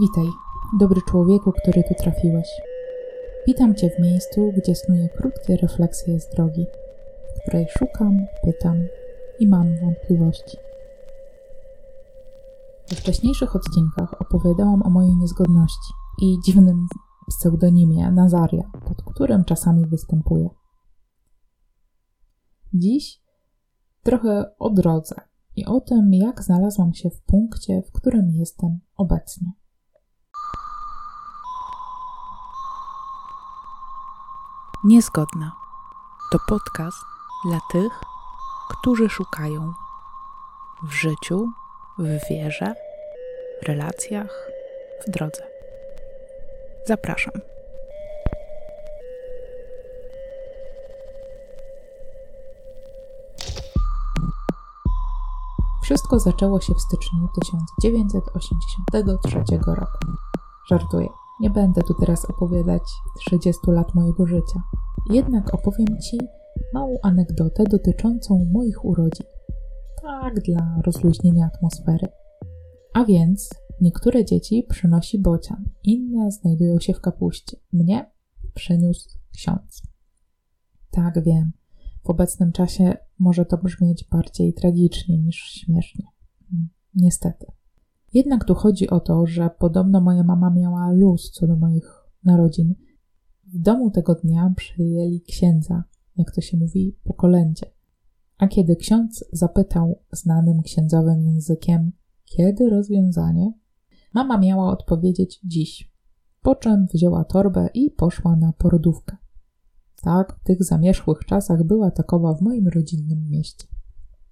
[0.00, 0.26] Witaj,
[0.78, 2.48] dobry człowieku, który tu trafiłeś.
[3.46, 6.66] Witam Cię w miejscu, gdzie snuję krótkie refleksje z drogi,
[7.36, 8.76] w której szukam, pytam
[9.38, 10.56] i mam wątpliwości.
[12.88, 16.86] We wcześniejszych odcinkach opowiadałam o mojej niezgodności i dziwnym
[17.28, 20.48] pseudonimie Nazaria, pod którym czasami występuję.
[22.74, 23.22] Dziś
[24.02, 25.14] trochę o drodze
[25.56, 29.61] i o tym, jak znalazłam się w punkcie, w którym jestem obecnie.
[34.84, 35.52] Niezgodna
[36.32, 36.96] to podcast
[37.44, 37.92] dla tych,
[38.70, 39.72] którzy szukają
[40.82, 41.52] w życiu,
[41.98, 42.74] w wierze,
[43.62, 44.50] w relacjach,
[45.06, 45.42] w drodze.
[46.86, 47.32] Zapraszam.
[55.82, 59.98] Wszystko zaczęło się w styczniu 1983 roku.
[60.66, 61.21] Żartuję.
[61.42, 62.82] Nie będę tu teraz opowiadać
[63.18, 64.62] 30 lat mojego życia.
[65.10, 66.18] Jednak opowiem Ci
[66.74, 69.26] małą anegdotę dotyczącą moich urodzin.
[70.02, 72.08] Tak, dla rozluźnienia atmosfery.
[72.94, 77.56] A więc niektóre dzieci przynosi bocian, inne znajdują się w kapuście.
[77.72, 78.10] Mnie
[78.54, 79.82] przyniósł ksiądz.
[80.90, 81.52] Tak, wiem.
[82.04, 86.04] W obecnym czasie może to brzmieć bardziej tragicznie niż śmiesznie.
[86.94, 87.46] Niestety.
[88.14, 92.74] Jednak tu chodzi o to, że podobno moja mama miała luz co do moich narodzin.
[93.46, 95.84] W domu tego dnia przyjęli księdza,
[96.16, 97.66] jak to się mówi, po kolędzie.
[98.38, 101.92] A kiedy ksiądz zapytał znanym księdzowym językiem,
[102.24, 103.52] kiedy rozwiązanie,
[104.14, 105.92] mama miała odpowiedzieć dziś,
[106.42, 109.16] po czym wzięła torbę i poszła na porodówkę.
[110.02, 113.66] Tak, w tych zamierzchłych czasach była takowa w moim rodzinnym mieście.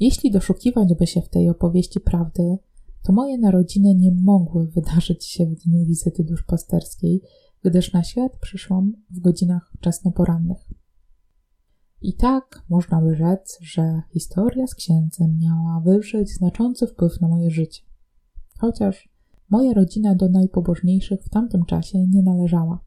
[0.00, 2.58] Jeśli doszukiwać by się w tej opowieści prawdy,
[3.02, 7.22] to moje narodziny nie mogły wydarzyć się w dniu wizyty duszpasterskiej,
[7.64, 10.68] gdyż na świat przyszłam w godzinach wczesnoporannych.
[12.00, 17.50] I tak można by rzec, że historia z księdzem miała wywrzeć znaczący wpływ na moje
[17.50, 17.82] życie.
[18.58, 19.12] Chociaż
[19.50, 22.84] moja rodzina do najpobożniejszych w tamtym czasie nie należała.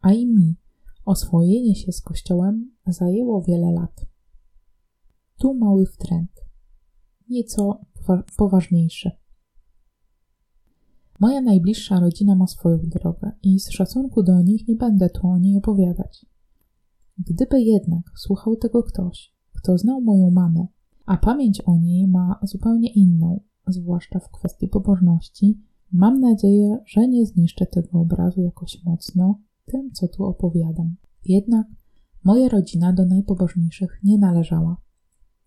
[0.00, 0.56] A i mi
[1.04, 4.06] oswojenie się z kościołem zajęło wiele lat.
[5.38, 6.30] Tu mały wtręt,
[7.28, 7.80] nieco
[8.36, 9.10] poważniejszy.
[11.20, 15.38] Moja najbliższa rodzina ma swoją drogę i z szacunku do nich nie będę tu o
[15.38, 16.26] niej opowiadać.
[17.18, 20.66] Gdyby jednak słuchał tego ktoś, kto znał moją mamę,
[21.06, 25.60] a pamięć o niej ma zupełnie inną, zwłaszcza w kwestii pobożności,
[25.92, 30.96] mam nadzieję, że nie zniszczę tego obrazu jakoś mocno tym, co tu opowiadam.
[31.24, 31.66] Jednak
[32.24, 34.76] moja rodzina do najpobożniejszych nie należała,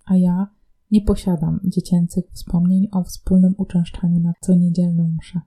[0.06, 0.48] a ja
[0.92, 5.42] nie posiadam dziecięcych wspomnień o wspólnym uczęszczaniu na co niedzielną mszę.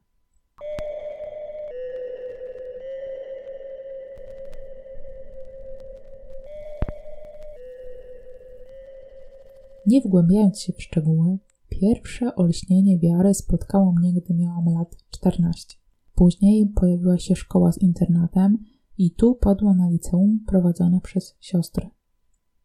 [9.86, 15.76] Nie wgłębiając się w szczegóły, pierwsze olśnienie wiary spotkało mnie, gdy miałam lat 14.
[16.14, 18.58] Później pojawiła się szkoła z internatem
[18.98, 21.90] i tu padła na liceum prowadzone przez siostry.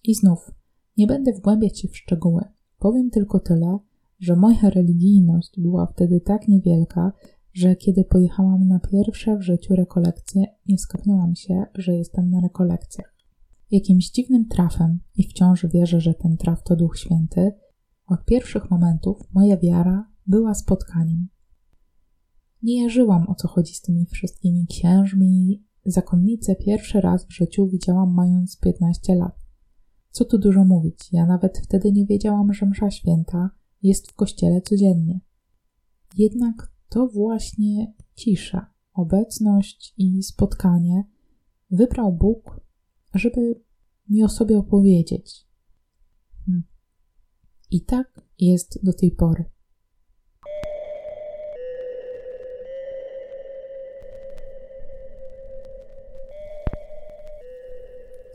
[0.03, 0.51] I znów,
[0.97, 2.41] nie będę wgłębiać się w szczegóły.
[2.79, 3.79] Powiem tylko tyle,
[4.19, 7.11] że moja religijność była wtedy tak niewielka,
[7.53, 13.18] że kiedy pojechałam na pierwsze w życiu rekolekcje, nie skapnęłam się, że jestem na rekolekcjach.
[13.71, 17.51] Jakimś dziwnym trafem, i wciąż wierzę, że ten traf to Duch Święty,
[18.07, 21.27] od pierwszych momentów moja wiara była spotkaniem.
[22.63, 25.63] Nie jarzyłam o co chodzi z tymi wszystkimi księżmi.
[25.85, 29.39] Zakonnicę pierwszy raz w życiu widziałam mając 15 lat.
[30.11, 33.49] Co tu dużo mówić, ja nawet wtedy nie wiedziałam, że msza święta
[33.81, 35.19] jest w kościele codziennie.
[36.17, 41.03] Jednak to właśnie cisza, obecność i spotkanie
[41.71, 42.61] wybrał Bóg,
[43.13, 43.61] żeby
[44.09, 45.47] mi o sobie opowiedzieć.
[46.45, 46.63] Hmm.
[47.71, 49.45] I tak jest do tej pory.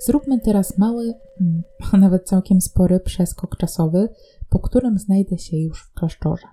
[0.06, 1.62] Zróbmy teraz mały, hmm,
[1.92, 4.08] a nawet całkiem spory przeskok czasowy,
[4.48, 6.46] po którym znajdę się już w klasztorze.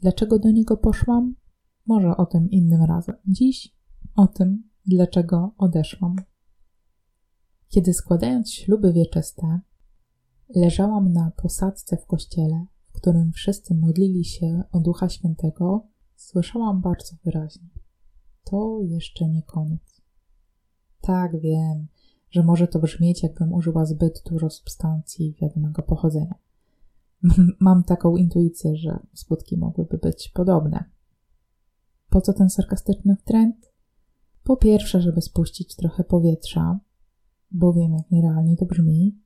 [0.00, 1.34] Dlaczego do niego poszłam?
[1.86, 3.16] Może o tym innym razem.
[3.26, 3.76] Dziś
[4.16, 6.16] o tym, dlaczego odeszłam.
[7.70, 9.60] Kiedy składając śluby wieczyste,
[10.54, 15.86] leżałam na posadzce w kościele, w którym wszyscy modlili się o Ducha Świętego,
[16.16, 17.68] słyszałam bardzo wyraźnie:
[18.44, 20.02] To jeszcze nie koniec.
[21.00, 21.86] Tak, wiem,
[22.30, 26.34] że może to brzmieć, jakbym użyła zbyt dużo substancji wiadomego pochodzenia.
[27.60, 30.84] Mam taką intuicję, że skutki mogłyby być podobne.
[32.08, 33.72] Po co ten sarkastyczny trend?
[34.44, 36.80] Po pierwsze, żeby spuścić trochę powietrza,
[37.50, 39.18] bo wiem, jak nierealnie to brzmi,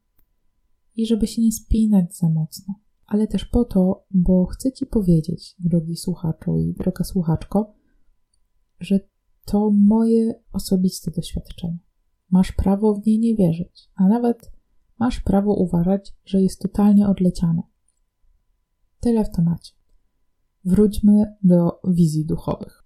[0.97, 2.75] i żeby się nie spinać za mocno,
[3.07, 7.75] ale też po to, bo chcę Ci powiedzieć, drogi słuchaczu i droga słuchaczko,
[8.81, 9.01] że
[9.45, 11.79] to moje osobiste doświadczenie.
[12.31, 14.53] Masz prawo w nie nie wierzyć, a nawet
[14.99, 17.63] masz prawo uważać, że jest totalnie odleciane.
[19.01, 19.73] Tyle w temacie.
[20.65, 22.84] Wróćmy do wizji duchowych.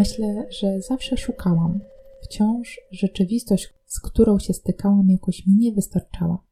[0.00, 1.80] Myślę, że zawsze szukałam.
[2.22, 6.44] Wciąż rzeczywistość, z którą się stykałam, jakoś mi nie wystarczała.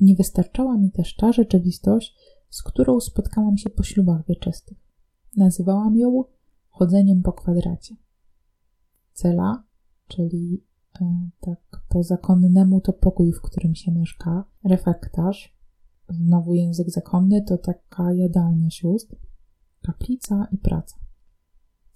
[0.00, 2.16] Nie wystarczała mi też ta rzeczywistość,
[2.50, 4.78] z którą spotkałam się po ślubach wieczystych.
[5.36, 6.24] Nazywałam ją
[6.68, 7.96] chodzeniem po kwadracie.
[9.12, 9.64] Cela,
[10.08, 10.64] czyli
[11.00, 15.56] e, tak po zakonnemu to pokój, w którym się mieszka, refektarz,
[16.08, 19.16] znowu język zakonny, to taka jadalnia sióstr,
[19.82, 21.09] kaplica i praca.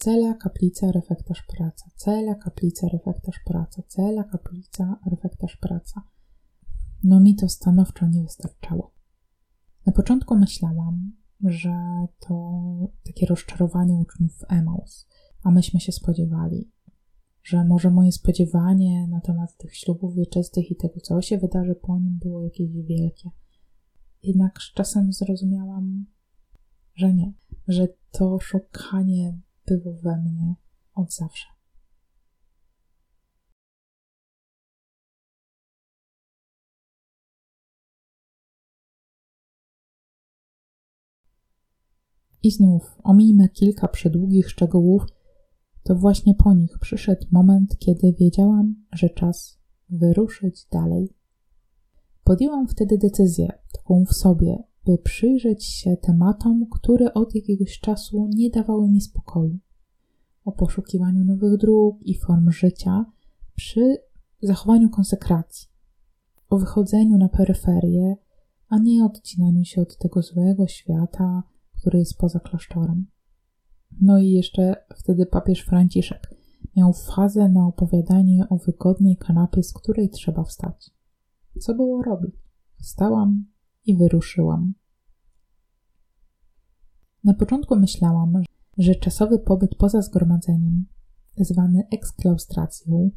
[0.05, 1.91] Cela, kaplica, refektarz, praca.
[1.97, 3.83] Cela, kaplica, refektarz, praca.
[3.83, 6.03] Cela, kaplica, refektarz, praca.
[7.03, 8.95] No mi to stanowczo nie wystarczało.
[9.87, 11.77] Na początku myślałam, że
[12.21, 12.63] to
[13.07, 15.07] takie rozczarowanie uczniów Emaus,
[15.43, 16.71] a myśmy się spodziewali,
[17.43, 21.99] że może moje spodziewanie na temat tych ślubów wieczystych i tego, co się wydarzy po
[21.99, 23.31] nim, było jakieś wielkie.
[24.23, 26.07] Jednak z czasem zrozumiałam,
[26.95, 27.33] że nie,
[27.69, 30.55] że to szukanie było we mnie
[30.95, 31.55] od zawsze.
[42.43, 45.03] I znów omijmy kilka przedługich szczegółów,
[45.83, 51.15] to właśnie po nich przyszedł moment, kiedy wiedziałam, że czas wyruszyć dalej.
[52.25, 58.51] Podjęłam wtedy decyzję, taką w sobie, by przyjrzeć się tematom, które od jakiegoś czasu nie
[58.51, 59.59] dawały mi spokoju.
[60.45, 63.05] O poszukiwaniu nowych dróg i form życia
[63.57, 63.97] przy
[64.43, 65.69] zachowaniu konsekracji,
[66.49, 68.17] o wychodzeniu na peryferię,
[68.69, 71.43] a nie odcinaniu się od tego złego świata,
[71.81, 73.07] który jest poza klasztorem.
[74.01, 76.35] No i jeszcze wtedy papież Franciszek
[76.77, 80.91] miał fazę na opowiadanie o wygodnej kanapie, z której trzeba wstać.
[81.61, 82.35] Co było robić?
[82.83, 83.45] Wstałam
[83.87, 84.75] i wyruszyłam.
[87.25, 88.43] Na początku myślałam,
[88.79, 90.85] że czasowy pobyt poza zgromadzeniem,
[91.37, 93.11] zwany eksklaustracją,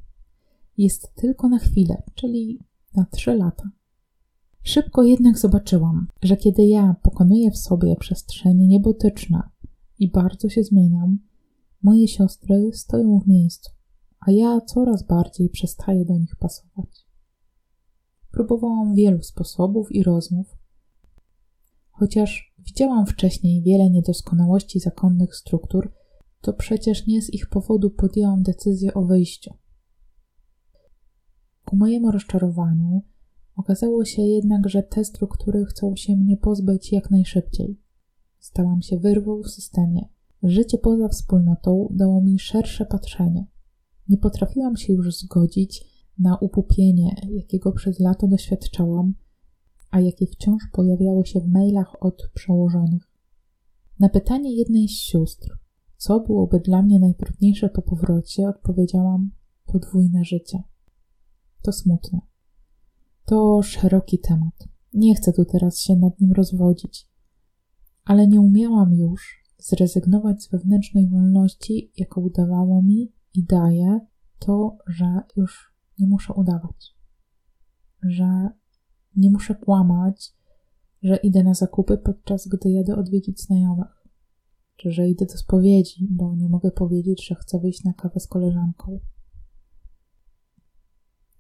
[0.78, 2.60] jest tylko na chwilę, czyli
[2.96, 3.70] na trzy lata.
[4.64, 9.50] Szybko jednak zobaczyłam, że kiedy ja pokonuję w sobie przestrzenie niebotyczne
[10.00, 11.20] i bardzo się zmieniam,
[11.84, 13.72] moje siostry stoją w miejscu,
[14.20, 17.07] a ja coraz bardziej przestaję do nich pasować.
[18.38, 20.58] Próbowałam wielu sposobów i rozmów,
[21.92, 25.94] chociaż widziałam wcześniej wiele niedoskonałości zakonnych struktur,
[26.42, 29.54] to przecież nie z ich powodu podjęłam decyzję o wyjściu.
[31.66, 33.02] Ku mojemu rozczarowaniu
[33.56, 37.80] Okazało się jednak, że te struktury chcą się mnie pozbyć jak najszybciej.
[38.40, 40.10] Stałam się wyrwą w systemie.
[40.44, 43.46] Życie poza wspólnotą dało mi szersze patrzenie.
[44.10, 49.14] Nie potrafiłam się już zgodzić na upupienie, jakiego przez lato doświadczałam,
[49.92, 53.12] a jakie wciąż pojawiało się w mailach od przełożonych.
[54.00, 55.58] Na pytanie jednej z sióstr,
[55.98, 59.32] co byłoby dla mnie najtrudniejsze po powrocie, odpowiedziałam
[59.66, 60.64] podwójne życie.
[61.62, 62.22] To smutne.
[63.26, 64.68] To szeroki temat.
[64.94, 67.10] Nie chcę tu teraz się nad nim rozwodzić.
[68.06, 74.00] Ale nie umiałam już zrezygnować z wewnętrznej wolności, jaką udawało mi i daje
[74.40, 76.96] to, że już nie muszę udawać.
[78.04, 78.50] Że
[79.16, 80.34] nie muszę kłamać,
[81.04, 84.08] że idę na zakupy, podczas gdy jadę odwiedzić znajomych.
[84.76, 88.28] Czy że idę do spowiedzi, bo nie mogę powiedzieć, że chcę wyjść na kawę z
[88.28, 89.00] koleżanką.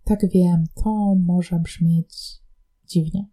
[0.04, 2.42] Tak wiem, to może brzmieć
[2.86, 3.30] dziwnie.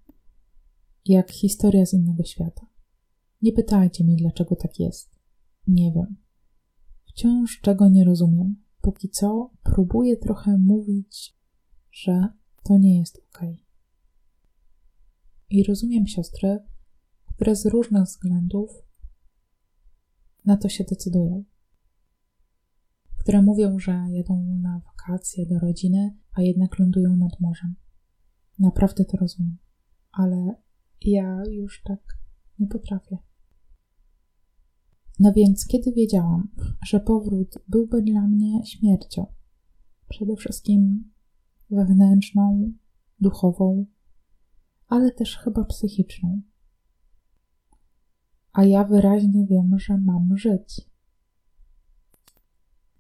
[1.07, 2.67] Jak historia z innego świata.
[3.43, 5.11] Nie pytajcie mnie, dlaczego tak jest.
[5.67, 6.17] Nie wiem.
[7.05, 8.64] Wciąż czego nie rozumiem.
[8.85, 11.37] Póki co próbuję trochę mówić,
[11.93, 12.29] że
[12.63, 13.43] to nie jest ok.
[15.51, 16.59] I rozumiem siostry,
[17.35, 18.71] które z różnych względów
[20.45, 21.45] na to się decydują
[23.25, 27.75] które mówią, że jedą na wakacje do rodziny, a jednak lądują nad morzem.
[28.59, 29.57] Naprawdę to rozumiem,
[30.13, 30.55] ale
[31.01, 32.01] ja już tak
[32.59, 33.19] nie potrafię.
[35.19, 36.49] No więc, kiedy wiedziałam,
[36.87, 39.27] że powrót byłby dla mnie śmiercią,
[40.09, 41.13] przede wszystkim
[41.71, 42.73] wewnętrzną,
[43.21, 43.87] duchową,
[44.89, 46.43] ale też chyba psychiczną.
[48.53, 50.91] A ja wyraźnie wiem, że mam żyć.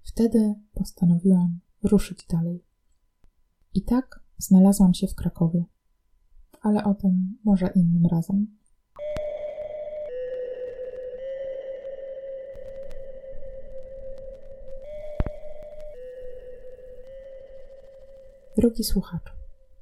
[0.02, 2.64] Wtedy postanowiłam ruszyć dalej.
[3.74, 5.64] I tak znalazłam się w Krakowie.
[6.60, 8.58] Ale o tym może innym razem.
[18.58, 19.32] Drogi słuchaczu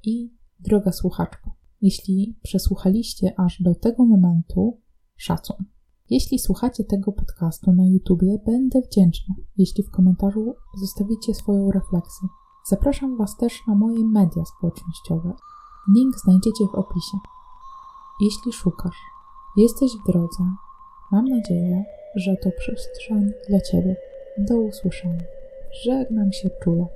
[0.04, 1.50] i droga słuchaczko,
[1.80, 4.80] jeśli przesłuchaliście aż do tego momentu,
[5.16, 5.56] szacun.
[6.10, 12.28] Jeśli słuchacie tego podcastu na YouTubie, będę wdzięczna, jeśli w komentarzu zostawicie swoją refleksję.
[12.68, 15.32] Zapraszam Was też na moje media społecznościowe.
[15.96, 17.18] Link znajdziecie w opisie.
[18.20, 18.96] Jeśli szukasz,
[19.56, 20.44] jesteś w drodze,
[21.12, 21.84] mam nadzieję,
[22.16, 23.96] że to przestrzeń dla Ciebie.
[24.38, 25.24] Do usłyszenia.
[25.84, 26.86] Żegnam się czule.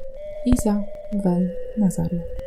[0.47, 2.46] Iza Wel Nazaria.